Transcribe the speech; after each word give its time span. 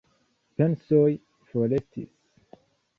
Pensoj 0.61 1.11
forestis. 1.53 2.13